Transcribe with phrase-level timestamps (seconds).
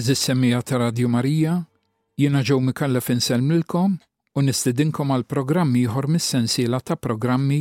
[0.00, 1.54] Eżis semmija ta' Radio Marija,
[2.16, 3.96] jiena ġew mikalla fin selmilkom
[4.38, 7.58] u nistedinkom għal programmi jħor mis-sensiela ta' programmi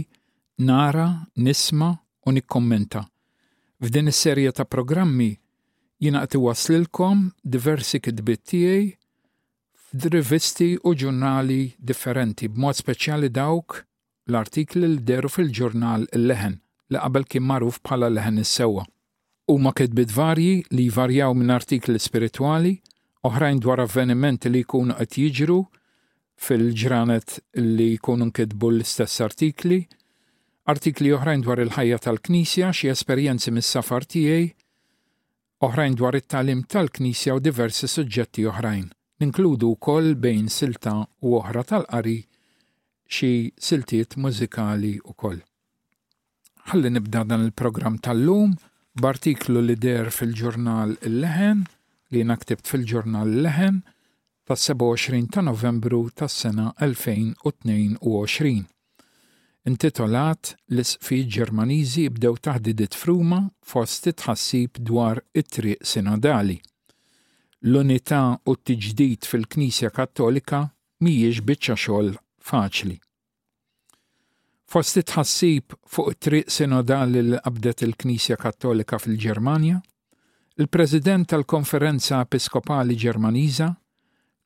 [0.70, 1.90] nara, nisma
[2.26, 3.02] u nikkommenta.
[3.84, 5.28] F'din is serja ta' programmi
[6.06, 8.86] jina għati waslilkom diversi kidbiet tiegħi
[9.90, 11.58] f'drivisti u ġurnali
[11.92, 13.82] differenti, b'mod speċjali dawk
[14.32, 18.88] l-artikli li deru fil-ġurnal il-leħen li qabel kien magħruf bħala leħen is-sewwa
[19.50, 22.76] huma kedbit varji li jvarjaw minn artikli spirituali,
[23.28, 25.56] oħrajn dwar avvenimenti li jkunu qed jiġru
[26.46, 29.80] fil-ġranet li jkunu nkitbu l-istess artikli,
[30.74, 34.46] artikli oħrajn dwar il-ħajja tal-Knisja, xi esperjenzi mis-safar tiegħi,
[35.66, 38.86] oħrajn dwar it-talim tal-Knisja u diversi suġġetti oħrajn.
[39.20, 40.94] Ninkludu wkoll bejn silta
[41.26, 42.20] u oħra tal-qari
[43.18, 45.42] xi siltiet mużikali wkoll.
[46.70, 48.54] Ħalli nibda dan il-programm tal-lum
[49.00, 51.60] b'artiklu li der fil-ġurnal Il-Leħen
[52.14, 53.78] li naktibt fil-ġurnal Il-Leħen
[54.50, 58.66] tas 27 ta' Novembru tas sena 2022.
[59.70, 63.40] Intitolat l isfi Ġermaniżi bdew taħdidit fruma
[63.72, 66.58] fost titħassib dwar it-triq sinodali.
[67.72, 70.64] L-unità u t-tiġdid fil-Knisja Kattolika
[71.04, 72.16] mhijiex biċċa xogħol
[72.52, 72.98] faċli.
[74.70, 79.80] Fost tħassib fuq it-triq sinodali li abdet il-Knisja Kattolika fil-Ġermanja,
[80.62, 83.70] il-President tal-Konferenza Episkopali Ġermaniża,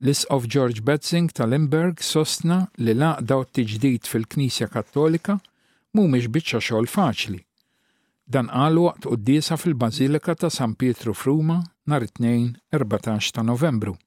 [0.06, 5.36] l-Isqof George Betzing tal-Limberg sostna li laqda u t-tiġdid fil-Knisja Kattolika
[5.92, 7.42] mhumiex biċċa xogħol faċli.
[8.24, 11.60] Dan qal waqt quddiesa fil-Bażilika ta' San Pietru f'Ruma
[11.92, 12.48] nhar it-tnejn
[12.80, 13.98] 14 ta' Novembru.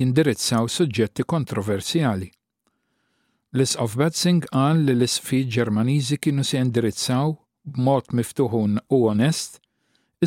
[0.00, 2.30] Jindirizzaw suġġetti kontroversjali
[3.52, 7.32] l isqof Betzing qal li l-isfi Ġermaniżi kienu se indirizzaw
[7.72, 9.58] b'mod miftuħun u onest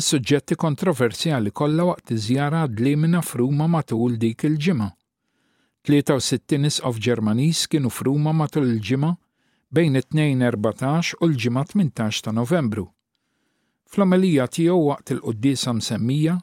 [0.00, 2.62] is-suġġetti kontroversjali kollha waqt iżjara
[3.00, 4.90] minn fruma matul dik il-ġimgħa.
[5.88, 9.12] 63 isqaf Ġermaniż kienu fruma matul il-ġimgħa
[9.74, 12.84] bejn 2-14 u l-ġimgħa 18 ta' Novembru.
[13.88, 16.36] Fl-omelija tiegħu waqt il-qudiesa msemmija,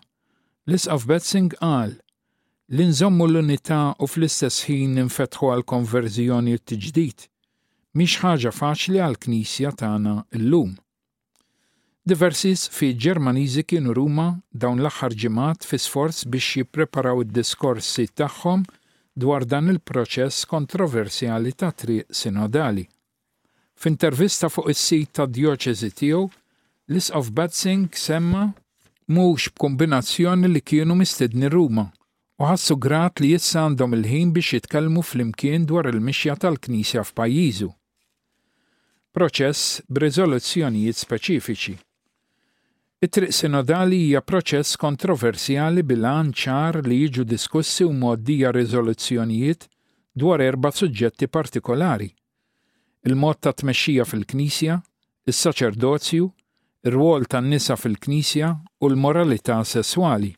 [0.65, 1.93] l-isqaf Betzing qal
[2.73, 7.25] L-inżommu l-unità u fl-istess ħin ninfetħu għal konverżjoni t-ġdid
[7.99, 10.13] mhix ħaġa faċli għal knisja tagħna
[10.45, 10.71] llum.
[12.07, 14.29] Diversis fi Ġermaniżi kienu ruma
[14.63, 18.63] dawn l-aħħar ġimat fi sforz biex jippreparaw id-diskorsi tagħhom
[19.25, 22.87] dwar dan il-proċess kontroversjali ta' triq sinodali.
[23.83, 26.23] F'intervista fuq is-sit ta' djoċeżi tiegħu,
[26.87, 28.47] l-isqof Batzing semma
[29.11, 31.89] mhux b'kombinazzjoni li kienu mistedni Ruma
[32.41, 37.67] u ħassu grat li jissa għandhom il-ħin biex jitkellmu fl-imkien dwar il-mixja tal-Knisja f'pajjiżu.
[39.13, 41.75] Proċess b'riżoluzzjonijiet speċifiċi.
[43.05, 49.67] It-triq sinodali hija proċess kontroversjali bil-għan ċar li jiġu diskussi u moddija riżoluzzjonijiet
[50.21, 52.09] dwar erba' suġġetti partikolari.
[53.05, 54.79] Il-mod ta' tmexxija fil-Knisja,
[55.29, 56.29] is-saċerdozju,
[56.89, 60.33] ir-rwol tan-nisa fil-Knisja u l-moralità sesswali.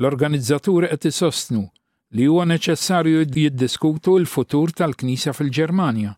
[0.00, 1.60] L-organizzaturi qed isostnu
[2.16, 6.14] li huwa neċessarju jiddiskutu l-futur tal-Knisja fil-Ġermanja.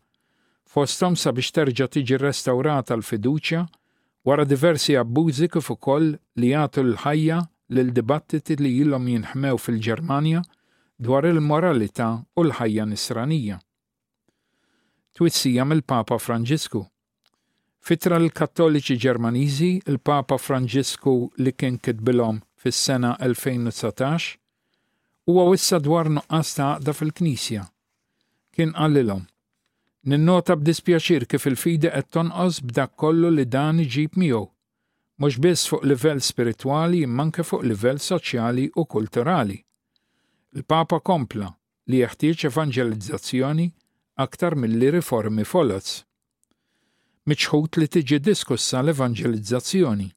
[0.73, 3.63] Fostom sabiex terġa' tiġi restawrata l-fiduċja
[4.29, 7.41] wara diversi abbużi kif ukoll li jagħtu l-ħajja
[7.75, 10.45] lil dibattiti li ilhom jinħmew fil-Ġermanja
[11.09, 12.09] dwar il-moralità
[12.39, 13.59] u l-ħajja nisranija.
[15.19, 16.87] Twissija mill-Papa Franġisku.
[17.83, 24.39] Fitra l-Kattoliċi Ġermaniżi, il-Papa Franġisku li kien kitbilhom fis-sena 2019
[25.27, 27.65] huwa wissa dwar nuqqas ta' għaqda fil-Knisja.
[28.55, 29.25] Kien qallilhom.
[30.11, 34.43] Ninnota b'dispjaċir kif il-fide qed tonqos b'dak kollu li dan iġib miegħu,
[35.21, 39.59] mhux biss fuq livell spiritwali imma fuq livell soċjali u kulturali.
[40.59, 41.51] Il-Papa kompla
[41.91, 43.69] li jeħtieġ evangelizzazzjoni
[44.27, 45.93] aktar mill-li riformi folot.
[47.31, 50.11] Miċħut li tiġi diskussa l-evangelizzazzjoni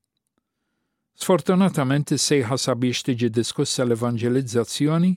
[1.15, 5.11] Sfortunatament is-sejħa sabiex tiġi diskussa l-evangelizzazzjoni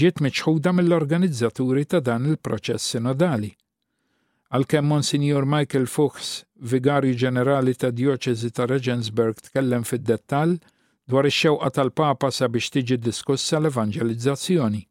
[0.00, 3.48] ġiet miċħuda mill-organizzaturi ta' dan il-proċess sinodali.
[4.54, 6.30] Għalkemm Monsignor Michael Fuchs,
[6.74, 10.54] vigarju ġenerali ta' Dioċezi ta' Regensburg, tkellem fid-dettall
[11.10, 14.82] dwar ix-xewqa tal-Papa sabiex tiġi diskussa l-evangelizzazzjoni.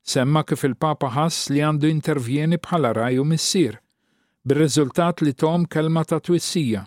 [0.00, 3.76] Semma kif il-Papa ħass li għandu intervjeni bħala raju missier,
[4.46, 6.86] bir-riżultat li tom kelma ta' twissija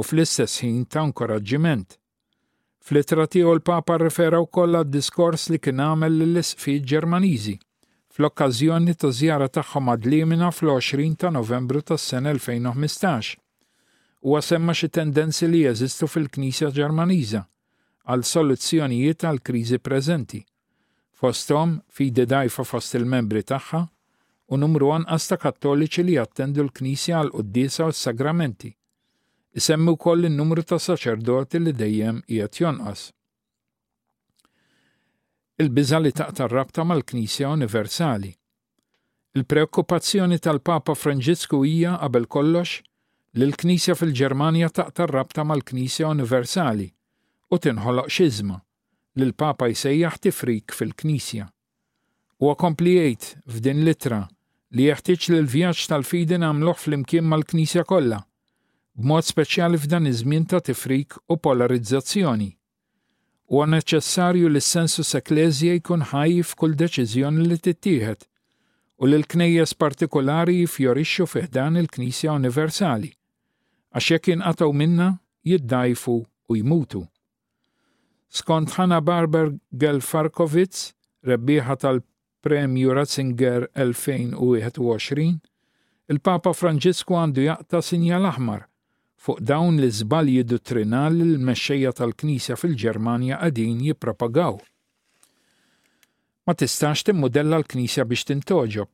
[0.00, 1.98] u fl-istess ħin ta' inkoraġġiment
[2.84, 7.54] Fl-ittra tiegħu l-Papa referaw wkoll għad-diskors li kien għamel lill-isfijiet Ġermaniżi
[8.14, 13.32] fl-okkażjoni ta' żjara tagħhom għad Limina fl-20 ta' Novembru tas-sena 2015.
[14.24, 17.40] Huwa semma xi tendenzi li jeżistu fil-Knisja Ġermaniża
[18.04, 20.44] għal soluzzjonijiet għal kriżi preżenti.
[21.16, 23.80] Fosthom fidi dajfa fost il-membri tagħha
[24.52, 28.76] u numru anqas ta' kattoliċi li jattendu l-Knisja għal qudiesa u s-sagramenti
[29.54, 33.02] Isemmi wkoll in-numru ta' saċerdoti li dejjem qiegħed jonqas.
[35.62, 38.32] Il-biża li taqta' rabta mal-Knisja Universali.
[39.38, 42.80] Il-preokkupazzjoni tal-Papa Franġisku hija qabel kollox
[43.38, 46.88] li l-Knisja fil-Ġermanja taqta' rabta mal-Knisja Universali
[47.54, 51.46] u tinħoloq xizma li l-Papa jsejjaħ tifrik fil-Knisja.
[52.42, 54.20] U għakomplijajt f'din litra
[54.74, 58.24] li jeħtieġ li l-vjaġġ tal-fidi nagħmluh flimkien mal-Knisja kollha
[58.94, 62.50] b'mod speċjali f'dan iż-żmien ta' tifrik u polarizzazzjoni.
[63.54, 68.20] U neċessarju li s-sensus ekklesja jkun ħaj f'kull deċiżjoni li tittieħed
[69.02, 73.10] u li l-knejjes partikolari jfjorixxu f'dan il-Knisja Universali,
[73.90, 75.10] għax jekk inqataw minna
[75.44, 76.14] jiddajfu
[76.48, 77.02] u jmutu.
[78.34, 80.92] Skont Hanna Barber Gelfarkovitz,
[81.26, 85.40] rebbieħa tal-Premju Ratzinger 2021,
[86.14, 88.64] il-Papa Franġisku għandu jaqta sinjal aħmar
[89.24, 94.58] fuq dawn l żbalji dottrinali l-mexxejja tal-Knisja fil-Ġermanja qegħdin jippropagaw.
[96.44, 98.90] Ma tistax timmodella l-Knisja biex tintoġob.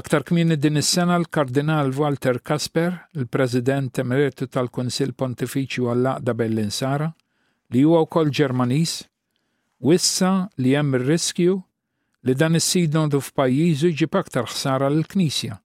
[0.00, 7.08] Aktar kmini din is-sena l-Kardinal Walter Kasper, il-President Emeritu tal-Kunsill Pontifiċju għall-Aqda Bellinsara,
[7.74, 8.96] li huwa wkoll Ġermaniż,
[9.86, 11.54] wissa li hemm ir-riskju
[12.26, 15.62] li dan is sidnodu f'pajjiżu jġib aktar ħsara l-Knisja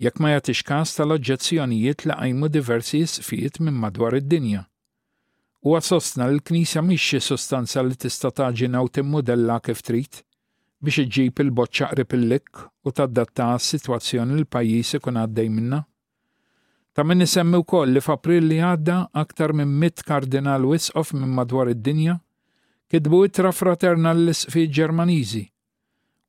[0.00, 4.62] jekk ma jagħtix każ tal-oġġezzjonijiet li qajmu diversi sfijiet minn madwar id-dinja.
[5.66, 10.22] U għasostna l-Knisja mhix xi sostanza li tista' taġina u timmodella kif trid
[10.80, 15.82] biex iġġib il-boċċa qrib il-lik u tadatta s-sitwazzjoni l-pajjiż ikun għaddej minna.
[16.96, 21.68] Ta' minn nisemmi wkoll li f'April li għadda aktar minn mit kardinal wisqof minn madwar
[21.74, 22.16] id-dinja
[22.90, 25.44] kitbu itra fraterna l-isfijiet Ġermaniżi.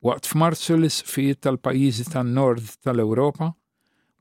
[0.04, 3.54] Waqt f'Marzu l-isfijiet tal-pajjiżi tan-Nord tal-Ewropa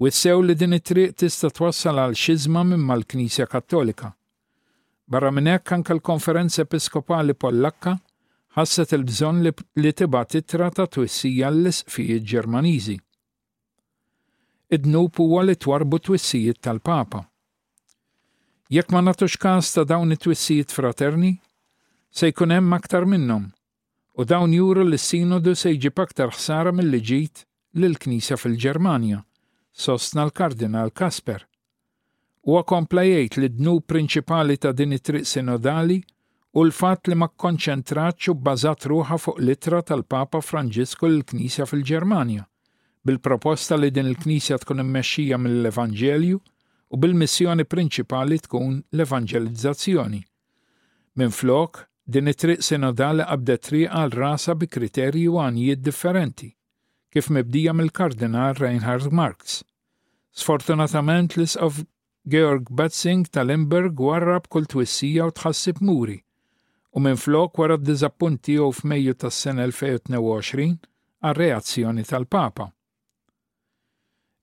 [0.01, 4.07] Wissew li din it-triq tista' twassal għal xizma minn mal-Knisja Kattolika.
[5.05, 7.93] Barra minn hekk anke l-Konferenza Episkopali Pollakka
[8.57, 12.95] ħasset il-bżonn li, tibgħat ittra ta' twissija l-isfijiet Ġermaniżi.
[14.73, 17.21] id nup huwa li twarbu twissijiet tal-Papa.
[18.73, 21.33] Jekk ma nagħtux każ ta' dawn it-twissijiet fraterni,
[22.09, 23.51] se jkun hemm aktar minnhom
[24.17, 27.43] u dawn juru l sinodu se jġib aktar ħsara mill-li ġiet
[27.77, 29.21] lill-Knisja fil-Ġermanja
[29.71, 31.45] sostna l-Kardinal Kasper.
[32.47, 35.99] U għakomplajajt li dnu prinċipali ta' din it-triq sinodali
[36.57, 42.45] u l-fat li ma konċentraċu bbażat ruħa fuq litra tal-Papa Franġisku l-Knisja fil-Ġermanja,
[43.05, 46.41] bil-proposta li din il-Knisja tkun immexxija mill-Evanġelju
[46.91, 50.21] u bil-missjoni prinċipali tkun l-evangelizzazzjoni.
[51.15, 56.49] Minn flok, din it-triq sinodali qabdet triq għal rasa bi kriterji u għanijiet differenti,
[57.11, 59.61] kif mibdija mill-kardinal Reinhard Marx.
[60.31, 61.81] Sfortunatament l-isqaf
[62.23, 66.15] Georg Batzing tal-Imberg warrab kull twissija u tħassib muri,
[66.95, 70.69] u minn flok wara d-dizappunti u f'Mejju tas-sena 2022
[71.27, 72.69] għal-reazzjoni tal-Papa.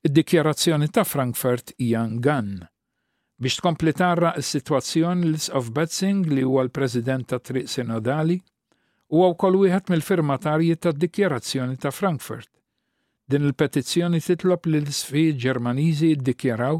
[0.04, 2.66] Id-dikjarazzjoni ta' Frankfurt hija ngann.
[3.40, 8.36] Biex tkompli tarra s-sitwazzjoni l-isqaf Batzing li huwa l-President ta' Triq Sinodali
[9.08, 12.52] u għaw kol wieħed mill-firmatarji tad-dikjarazzjoni ta' Frankfurt
[13.28, 16.78] Din il-petizzjoni titlob li l-sfi Ġermaniżi jiddikjaraw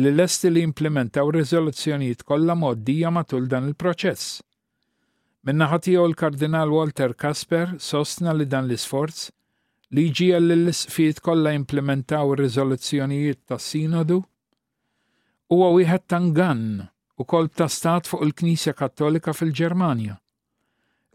[0.00, 4.24] li lesti li implementaw riżoluzzjonijiet kollha moddija matul dan il-proċess.
[5.48, 9.26] Minnaħa tiegħu l-Kardinal Walter Kasper sostna li dan l-isforz
[9.98, 14.22] li ġi li l-isfijiet kollha implementaw riżoluzzjonijiet tas-sinodu
[15.52, 16.64] huwa wieħed tangan
[17.20, 20.16] u kolb ta' stat fuq il-Knisja Kattolika fil-Ġermanja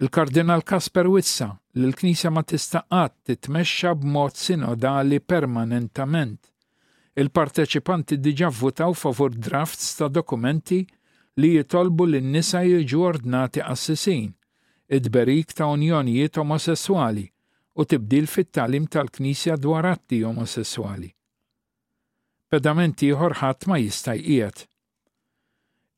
[0.01, 6.39] Il-Kardinal Kasper wissa li l-Knisja ma tistaqat titmexxa b'mod sinodali permanentament.
[7.19, 10.79] Il-parteċipanti diġa votaw favur drafts ta' dokumenti
[11.39, 14.31] li jitolbu l nisa jiġu ordnati assisin,
[14.95, 17.27] id-berik ta' unjonijiet omosessuali
[17.75, 21.11] u tibdil fit-talim tal-Knisja dwar atti omosessuali.
[22.47, 24.15] Pedamenti ħorħat ma jista'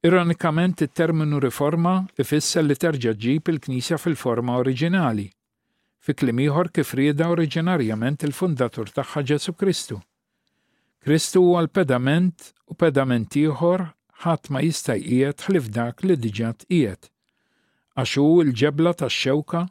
[0.08, 1.92] Ironikament it-terminu riforma
[2.22, 5.28] ifisser li terġa' ġib il-Knisja fil-forma oriġinali,
[6.04, 10.00] fi kliem ieħor kif rieda oriġinarjament il-fundatur tagħha Ġesu Kristu.
[11.06, 13.84] Kristu huwa l-pedament u pedament ieħor
[14.26, 17.04] ħadd ma jista' jqiegħed ħlif dak li diġà tqiegħed.
[18.02, 19.62] Għax hu l-ġebla tax-xewka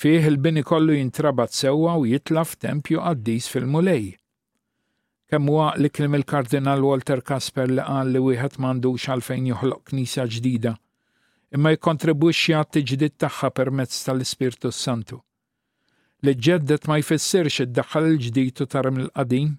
[0.00, 4.14] fih il-bini kollu jintrabat sewwa u jitla f'tempju qaddis fil-mulej
[5.28, 10.24] Kemm huwa li kliem il-Kardinal Walter Kasper li qal li wieħed m'għandux għalfejn joħloq knisja
[10.34, 10.70] ġdida,
[11.52, 15.18] imma jikkontribwixxi għat-tiġdid tagħha permezz tal-Ispirtu Santu.
[16.24, 19.52] Li ġeddet ma jfissirx id-daħħal il-ġdid u tarim il-qadim,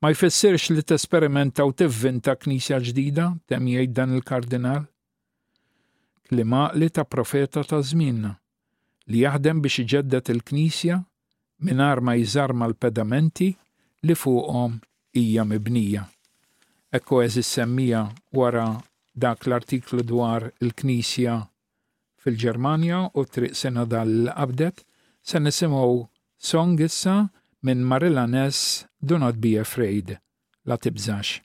[0.00, 4.82] ma jfissirx li tesperimentaw u tivvinta knisja ġdida, tem jgħid dan il-Kardinal.
[6.32, 8.32] Klima li ta' profeta ta' żminna
[9.12, 10.96] li jaħdem biex iġeddet il-Knisja
[11.68, 13.52] minar ma jżarma mal-pedamenti
[14.06, 14.78] li fuqhom
[15.16, 16.04] hija mibnija.
[16.96, 18.02] Ekko eżis semmija
[18.38, 18.66] wara
[19.14, 21.34] dak l-artiklu dwar il-Knisja
[22.22, 24.84] fil-Ġermanja u triq sena dal-qabdet
[25.28, 25.90] se nisimgħu
[26.50, 27.16] song issa
[27.64, 30.16] minn Marilla Ness Do Not Be Afraid
[30.64, 31.40] la tibżax.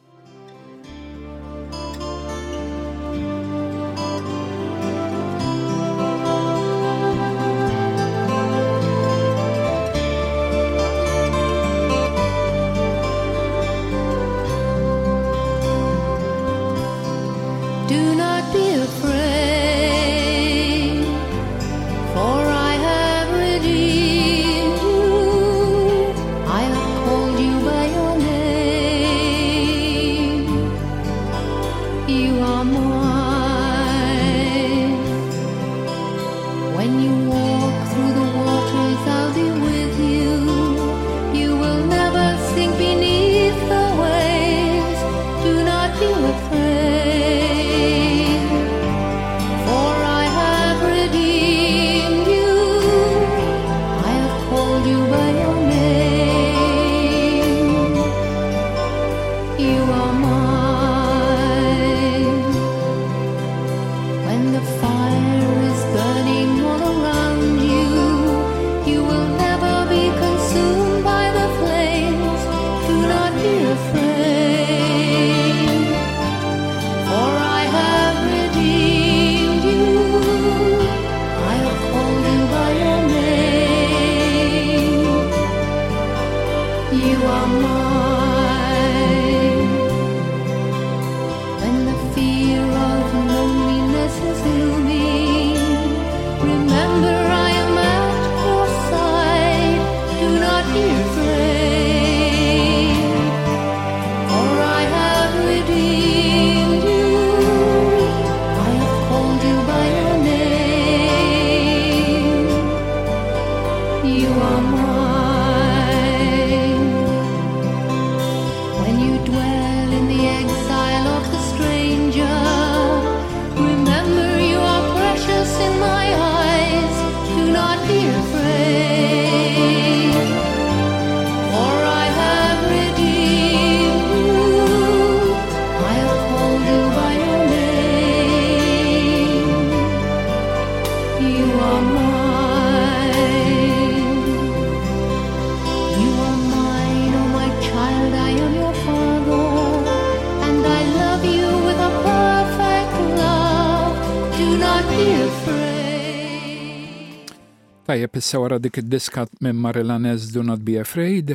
[158.14, 161.32] naħseb wara dik id-diskat minn Marilanez Do Not Be Afraid,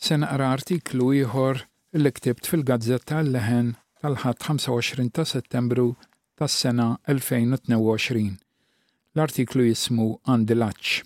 [0.00, 1.58] se naqra artiklu ieħor
[2.00, 5.90] li ktibt fil-Gazzetta l-leħen tal-ħadd 25 ta' Settembru
[6.40, 8.32] tas-sena 2022.
[9.14, 11.02] L-artiklu jismu Andilaċ.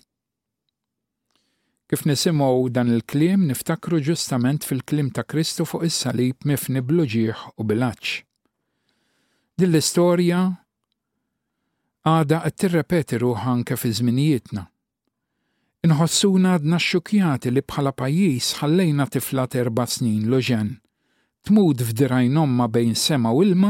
[1.91, 8.13] Kif nisimgħu dan il-kliem niftakru ġustament fil-kliem ta' Kristu fuq is-salib mifni bluġieħ u bilaċ.
[9.59, 10.39] Din l-istorja
[12.07, 14.65] għada qed tirrepeti ruħa anke fi żminijietna.
[15.87, 20.71] Inħossuna għadna x-xukjati li bħala pajjiż ħallejna tifla terba snin loġen.
[21.47, 23.69] Tmud f'dirajnhom ma bejn sema u ilma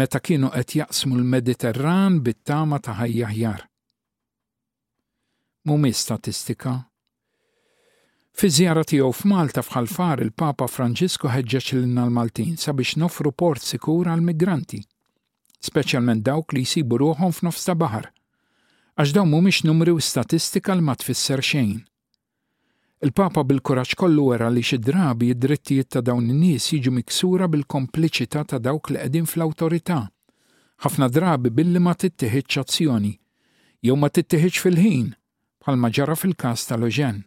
[0.00, 3.60] meta kienu qed jaqsmu l-Mediterran bit-tama ta' ħajjaħjar.
[5.70, 6.74] Mumi statistika.
[8.38, 14.26] Fi żjara tiegħu f'Malta fħalfar il-Papa Franġisku ħeġġeġ lilna l-Maltin sabiex nofru port sikur għal
[14.32, 14.82] migranti,
[15.70, 18.10] speċjalment dawk li jsibu ruħhom f'nofs ta' baħar–
[18.94, 21.80] għax dawn mhumiex numri u statistika l ma tfisser xejn.
[23.04, 28.60] Il-Papa bil-kuraġġ kollu wera li xi drabi id-drittijiet ta' dawn in-nies jiġu miksura bil-kompliċità ta'
[28.62, 29.98] dawk li qegħdin fl-awtorità.
[30.86, 33.12] Ħafna drabi billi ma tittieħiġ azzjoni
[33.84, 35.10] jew ma tittieħiġ fil-ħin
[35.64, 37.18] bħalma ġara fil-każ tal-oġen.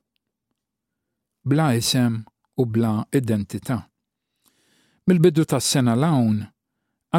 [1.51, 2.21] Bla isem
[2.55, 3.89] u bla identità.
[5.07, 6.03] mil bidu tas-sena l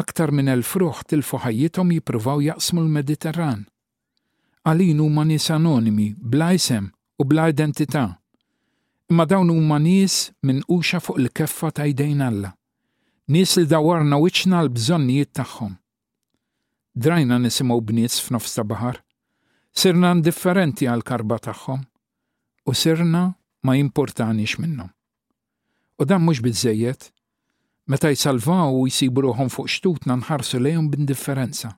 [0.01, 3.67] aktar minn el-fruħ til ħajjithom jippruvaw jaqsmu l-Mediterran–
[4.69, 8.03] għalin huma nies anonimi, bla isem u bla identità.
[9.09, 12.51] Imma dawn huma nies minn uxa fuq il-keffa ta' jdejn Alla.
[13.33, 15.73] Nies li dawarna wiċċna l-bżonnijiet tagħhom.
[16.97, 18.99] Drajna nisimgħu bnies f'nofs ta' baħar,
[19.73, 21.81] sirna indifferenti għal karba tagħhom
[22.69, 23.23] u sirna
[23.65, 24.91] ma jimportanix minnhom.
[25.99, 27.09] U dan mhux biżejjed,
[27.89, 31.73] meta jsalvaw u jsibruhom fuq xtutna nħarsu lejhom b'indifferenza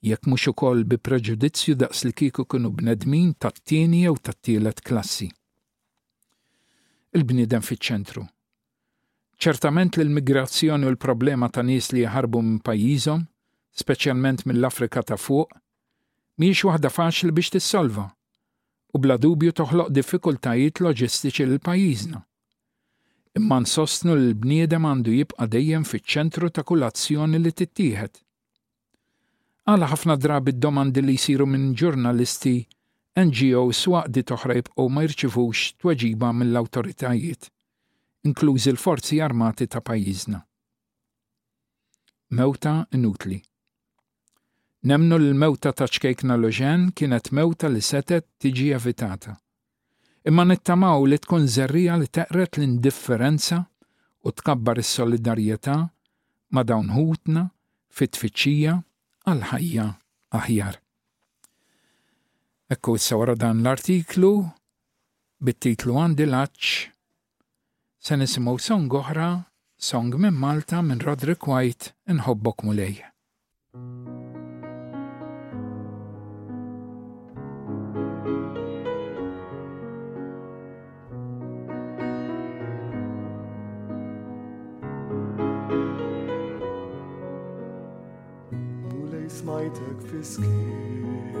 [0.00, 5.28] jekk mhux ukoll bi preġudizzju daqs li kieku kienu bnedmin tat-tieni jew tat-tielet klassi.
[7.16, 8.22] Il-bniedem fiċ-ċentru.
[9.40, 13.24] Ċertament l-immigrazzjoni u l-problema ta' nies li jħarbu minn pajjiżhom,
[13.82, 15.50] speċjalment mill-Afrika ta' fuq,
[16.42, 18.06] miex waħda faċli biex tissolva
[18.94, 22.22] u bla dubju toħloq diffikultajiet loġistiċi l pajjiżna
[23.38, 28.16] Imma nsostnu l-bniedem għandu jibqa' dejjem fiċ-ċentru ta' kull azzjoni li tittieħed
[29.68, 32.52] Għala ħafna drabi domandi li jisiru minn ġurnalisti,
[33.20, 37.50] NGOs waqdi toħreb u ma jirċivux tweġiba mill-autoritajiet,
[38.30, 40.40] inkluż il-forzi armati ta' pajjiżna.
[42.40, 43.42] Mewta inutli.
[44.88, 49.36] Nemnu l-mewta ta' ċkejkna loġen kienet mewta li setet tiġi evitata.
[50.32, 53.60] Imma nittamaw li tkun zerrija li teqret l-indifferenza
[54.24, 55.76] u tkabbar is-solidarjetà
[56.56, 57.44] ma' dawn ħutna
[57.92, 58.80] fit-tfittxija
[59.28, 59.84] għal ħajja
[60.38, 60.76] aħjar.
[62.76, 64.30] Ekku issa dan l-artiklu
[65.44, 66.72] bit-titlu għandi laċ
[68.08, 69.28] se nisimgħu song oħra,
[69.76, 73.00] song minn Malta minn Roderick White inħobbok mulej.
[73.78, 74.17] thank you
[90.18, 91.36] tiskiet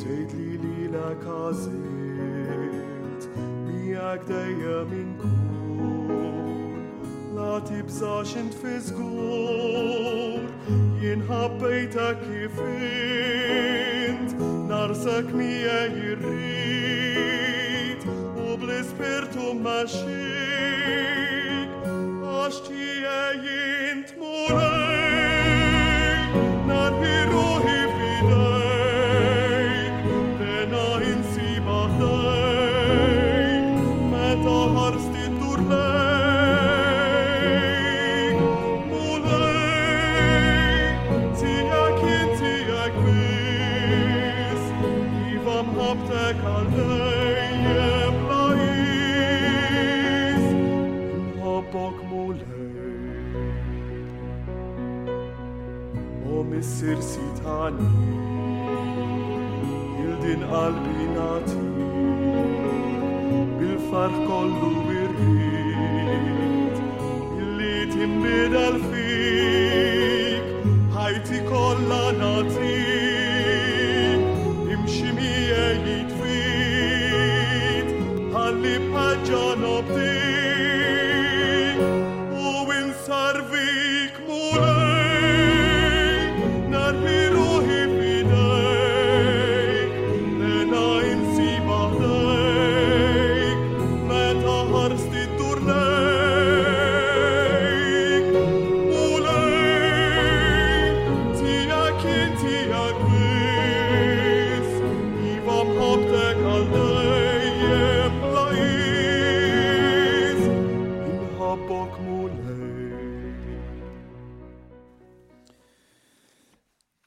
[0.00, 3.20] Tejt li li la kazit
[3.66, 6.54] Miak dejja min kun
[7.36, 10.44] La tibżax int fi zgur
[11.02, 14.30] Jien ħabbejta kif int
[14.70, 18.02] Narsak mija jirrit
[18.46, 18.70] U bl
[19.66, 24.99] maċik Għax tija jint mulej
[60.60, 61.68] qalbi nagħti
[63.60, 64.89] bil far kollu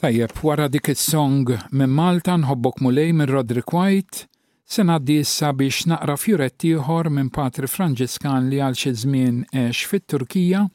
[0.04, 4.26] Tajjeb, wara dik is-song minn Malta nħobbok mulej minn Rodrik White,
[4.68, 9.86] se dissa issa biex naqra fjuretti ieħor minn Patri Franġiskan li għal xi żmien għex
[9.94, 10.66] fit-Turkija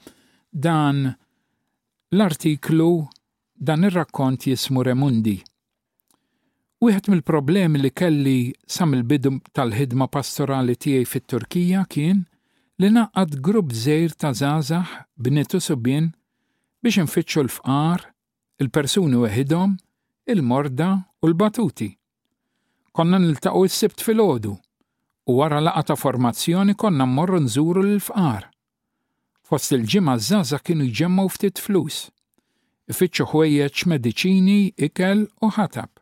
[0.49, 1.03] dan
[2.11, 2.89] l-artiklu
[3.69, 5.37] dan ir-rakkont jismu Remundi.
[6.81, 12.25] Wieħed mill-problemi li kelli sam il-bidu tal-ħidma pastorali tiegħi fit-Turkija kien
[12.81, 16.15] li naqad grupp żejr ta' zazax b'nitu subien
[16.81, 18.09] biex infittxu l-fqar
[18.59, 19.75] il-persuni weħidhom,
[20.35, 20.87] il-morda
[21.23, 21.89] u l-batuti.
[22.93, 24.55] Konna niltaqgħu s-sibt fil-ħodu
[25.31, 28.49] u wara laqa ta' formazzjoni konna mmorru nżuru l-fqar.
[29.47, 32.09] Fost il-ġimgħa żaża kienu jġemmaw ftit flus.
[32.91, 35.93] Ifittxu ħwejjeġ mediċini, ikel u ħatab.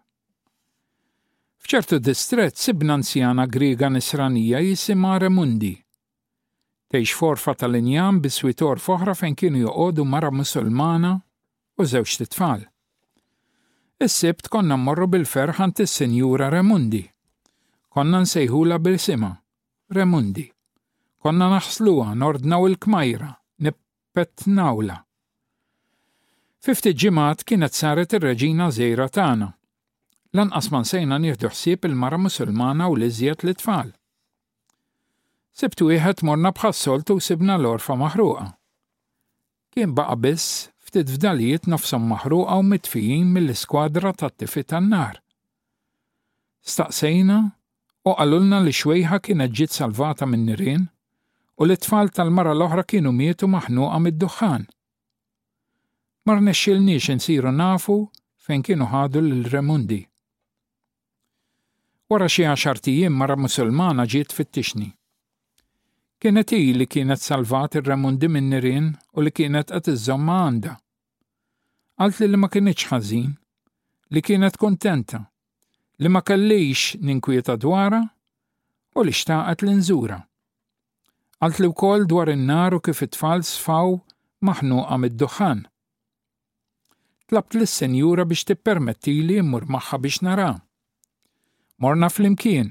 [1.66, 5.74] F'ċertu distret sibna anzjana griga nisranija jisimha Remundi.
[6.88, 11.16] Tejx forfa tal-injam biswitor foħra fejn kienu joqogħdu mara musulmana
[11.76, 12.62] u żewġ titfal.
[14.04, 17.02] Is-sibt konna mmorru bil ferħan tis sinjura Remundi.
[17.92, 19.30] Konna nsejħula bil-sima,
[19.96, 20.46] Remundi.
[21.24, 23.30] Konna naħsluha, nordnaw il-kmajra,
[24.46, 24.96] nawla.
[26.64, 29.48] Fifti ġimat kienet saret ir-reġina żejra tagħna.
[30.36, 33.90] Lanqas ma nsejna nieħdu ħsieb il-mara Musulmana u l-iżjed li tfal.
[35.56, 38.46] Sibtu wieħed morna bħassol u sibna l-orfa maħruqa.
[39.72, 45.18] Kien baqa biss ftit fdalijiet nofsom maħruqa u mitfijin mill-iskwadra tat-tifi tan-nar.
[46.72, 47.38] Staqsejna
[48.06, 50.84] u għallulna li xwejħa kienet ġiet salvata minn nirien
[51.58, 54.66] u li tfal tal-mara l-oħra kienu mietu maħnuqa mid-duħan.
[56.26, 57.98] Mar nexxilniex insiru nafu
[58.46, 60.00] fejn kienu ħadu l-Remundi.
[62.10, 62.78] Wara xi għaxar
[63.10, 64.92] mara Musulmana ġiet fit-tixni.
[66.22, 70.72] Kienet hi li kienet salvat ir-Ramundi minn nirien u li kienet qed iżomma għandha.
[72.00, 73.28] Għalt li, li ma kienx ħażin,
[74.14, 75.20] li kienet kontenta,
[76.00, 78.00] li ma kellix ninkwieta dwara
[78.96, 80.16] u li xtaqet l-inżura.
[81.44, 83.98] Għalt li wkoll dwar in-nar u kif it-tfal sfaw
[84.48, 85.62] maħnuqa mid-duħan.
[87.28, 90.52] Tlabt lis senjura biex tippermetti li immur magħha biex nara.
[91.84, 92.70] Morna fl-imkien,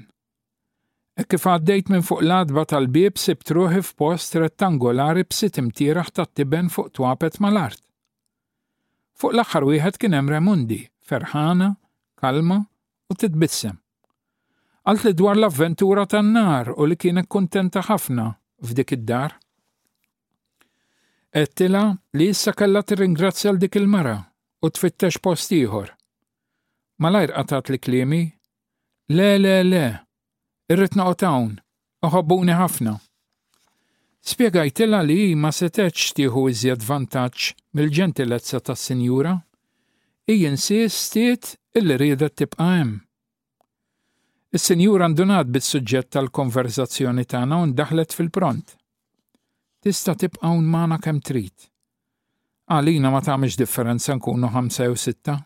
[1.16, 6.92] Kif għaddejt minn fuq l-adba tal-bib sibt ruħi f'post rettangolari b'sit imtiraħ ta' tiben fuq
[6.98, 7.80] twapet mal-art.
[9.16, 11.70] Fuq l-axar wieħed kien hemm Remundi, ferħana,
[12.20, 12.58] kalma
[13.08, 13.78] u titbissem.
[14.86, 18.28] Għalt li dwar l-avventura tan-nar u li kienet kontenta ħafna
[18.60, 19.38] f'dik id-dar.
[21.32, 21.86] Ettila
[22.20, 24.18] li issa kellha tirringrazzja l dik il-mara
[24.60, 25.90] u tfittex post ieħor.
[27.02, 28.22] Malajr qatat li klimi,
[29.16, 29.84] le le le,
[30.68, 31.52] irrit noqgħod hawn,
[32.02, 32.96] uħobbuni ħafna.
[34.26, 39.36] Spiegajtilla li ma setgħetx tieħu iżjed vantaġġ mill-ġentilezza tas-Sinjura,
[40.26, 42.96] ijin stiet illi riedet tibqa' hemm.
[44.56, 48.74] is senjura ndunat bis-suġġett tal-konverzazzjoni tagħna u ndaħlet fil-pront.
[49.84, 51.68] Tista' tibqa' un magħna kemm trid.
[52.66, 55.36] Għalina ma tagħmilx differenza nkunu ħamsa jew sitta.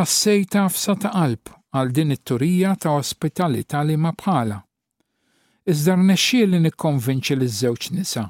[0.00, 4.58] Ħassejta f'sa ta' qalb għal din it-turija ta' ospitalità li ma bħala.
[5.72, 8.28] Iżda rnexxie li nikkonvinċi li żewġ nisa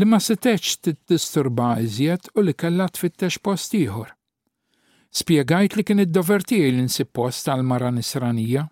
[0.00, 4.08] li ma seteċ tiddisturba iżjed u li kellha tfittex post ieħor.
[5.12, 8.64] Spjegajt li kien id-dover tiegħi li nsib post tal-mara nisranija.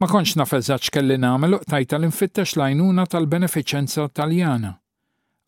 [0.00, 4.72] Ma konċ nafeżax kelli nagħmel u tajta li nfittex lajnuna tal-benefiċenza Taljana,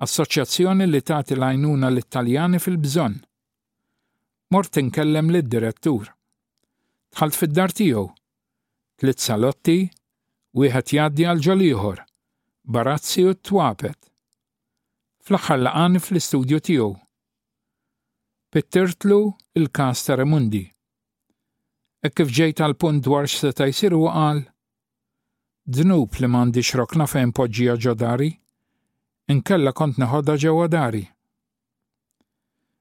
[0.07, 3.17] assoċjazzjoni li tagħti lajnuna l-Italjani fil-bżonn.
[4.55, 6.13] Mort inkellem lid-direttur
[7.17, 8.05] Tħalt fid-dar tiegħu.
[8.99, 9.77] Tliet salotti,
[10.59, 12.01] wieħed jgħaddi għal ġolieħor,
[12.79, 13.99] barazzi u twapet.
[15.25, 16.91] Fl-aħħar laqan fl-istudju tiegħu.
[18.53, 19.19] Pittirtlu
[19.61, 20.65] il-kas ta' Remundi.
[22.07, 24.41] E kif ġejt għal punt dwar x'seta' jsir u qal:
[25.79, 28.31] Dnub li m'għandix rokna fejn poġġija ġodari,
[29.33, 31.05] inkella kont neħodha ġewwa dari.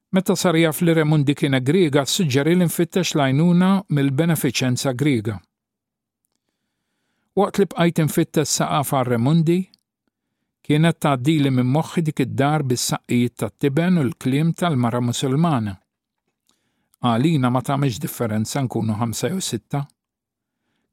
[0.09, 5.35] Meta sarja fl Remundi kien s-sġeri li nfittex lajnuna mill-benefiċenza griga.
[7.37, 9.57] Waqt li bqajt infittex saqafa Remundi,
[10.65, 15.75] kienet dili minn moħħi dik id-dar bis-saqqijiet ta' tiben u l-klim tal-mara musulmana.
[17.03, 19.27] Għalina ma tagħmilx differenza nkunu 56.
[19.35, 19.83] jew sitta.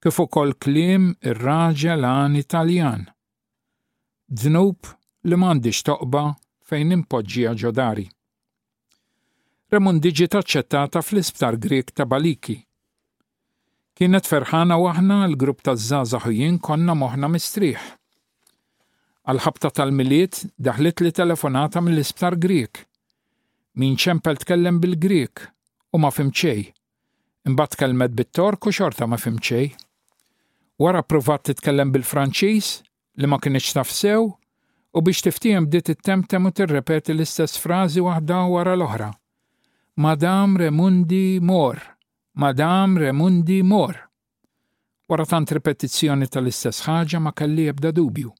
[0.04, 3.06] Kif ukoll kliem ir-raġel għan Italjan.
[4.26, 4.90] Dnub
[5.30, 6.26] li m'għandix toqba
[6.66, 8.10] fejn impoġġija ġodari.
[9.74, 12.54] Remundiġi taċċettata fl-isptar Grek ta' Baliki.
[13.98, 17.80] Kienet ferħana waħna l-grupp ta' zazaħujin konna moħna mistriħ.
[19.32, 22.84] Għal-ħabta tal-miliet daħlet li telefonata mill-isptar Grek.
[23.82, 25.42] Min ċempel tkellem bil-Grek
[25.90, 26.62] u ma fimċej.
[27.50, 29.72] Imbat kelmet bit-Tork u xorta ma fimċej.
[30.86, 32.70] Wara provat titkellem bil-Franċiż
[33.18, 38.78] li ma kienieċ tafsew u biex tiftijem bdiet it-temtem u tirrepeti l-istess frażi waħda wara
[38.78, 39.10] l-oħra
[39.96, 41.80] Madam Remundi Mor,
[42.34, 43.94] Madam Remundi Mor.
[45.06, 48.32] Wara tant repetizzjoni tal-istess ħaġa ma kelli ebda dubju.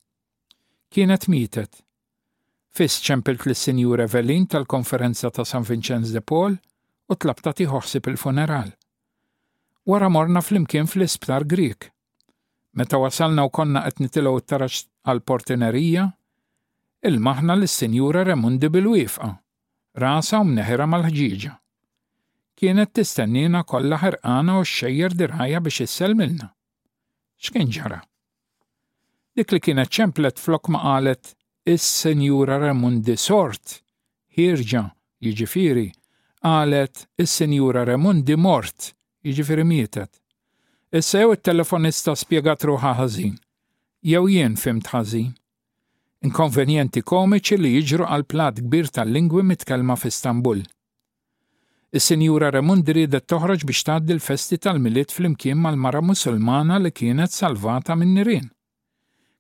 [0.91, 1.79] Kienet mietet.
[2.75, 8.73] Fis ċempilt lis sinjur Evelin tal-konferenza ta' San Vincenz de Paul u tlabta tiħoħsib il-funeral.
[9.87, 11.87] Wara morna flimkien fl-isptar Grik.
[12.75, 16.09] Meta wasalna u konna qed nitilgħu t-tarax għal-portinerija,
[17.07, 19.37] il-maħna lis sinjura Remundi bil-wifqa
[19.95, 21.53] rasa u mneħra mal-ħġiġa.
[22.59, 26.49] Kienet tistennina kollha ħerqana u xxejjer dirħajja biex minna.
[27.41, 28.01] X'kien ġara?
[29.37, 31.33] Dik li kienet ċemplet flok ma qalet
[31.67, 33.81] is-Senjura Ramundi sort,
[34.37, 34.83] ħirġa,
[35.25, 35.89] jiġifieri,
[36.45, 38.93] qalet is-Senjura Ramundi mort,
[39.25, 40.11] jiġifieri mietet.
[40.95, 43.35] Issa jew it-telefonista spjegat ruħa ħażin,
[44.07, 45.33] jew jien fimt ħażin
[46.25, 50.63] inkonvenjenti komiċi li jiġru għal plat kbir tal-lingwi mitkelma f'Istanbul.
[51.95, 58.17] Is-Sinjura Ramund ridet toħroġ biex tgħaddi l-festi tal-miliet flimkien mal-mara Musulmana li kienet salvata minn
[58.19, 58.49] nirien.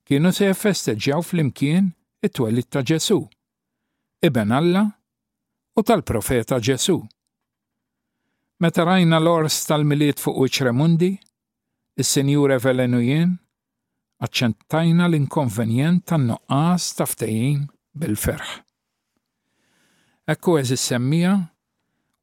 [0.07, 1.89] Kienu se jeffesteġġjaw flimkien
[2.25, 3.19] it-twelid ta' Ġesu,
[4.25, 4.85] Iben Alla
[5.75, 6.99] u tal-profeta Ġesu.
[8.63, 11.11] Meta rajna l-ors tal-miliet fuq Wiċ Ramundi,
[12.01, 13.35] is-Sinjura Velenujien
[14.23, 17.09] aċċentajna l-inkonvenjent tan-noqqas ta'
[18.03, 18.47] bil-ferħ.
[20.29, 21.35] Ekku eżis semmija,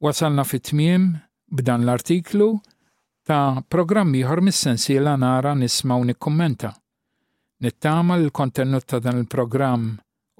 [0.02, 1.10] wasalna fit-tmiem
[1.52, 2.48] b'dan l-artiklu
[3.28, 6.72] ta' programm ieħor mis-sensiela nara nisma' u nikkummenta.
[7.62, 9.92] Nittama l-kontenut ta' dan il-programm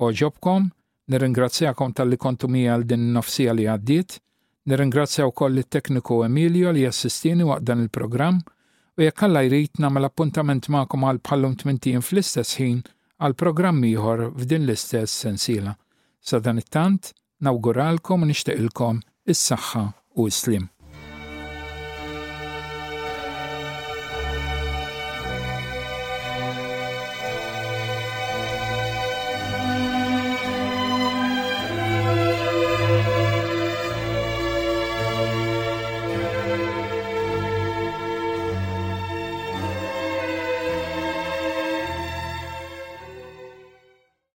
[0.02, 0.72] oġobkom,
[1.12, 4.18] nirringrazzjakom tal-li kontu għal din nofsija li għaddiet,
[4.66, 8.40] nirringrazzja wkoll it-tekniku Emilio li jassistini waqt dan il-programm
[9.00, 12.82] u jekk alla jrid nagħmel appuntament magħkom għal pallum tmintin fl-istess ħin
[13.24, 15.76] għal programm ieħor f'din l-istess sensiela.
[16.22, 17.14] Sa dan it-tant,
[17.46, 19.04] nawguralkom u nixtieqilkom
[19.36, 19.86] is-saħħa
[20.22, 20.72] u s-slim.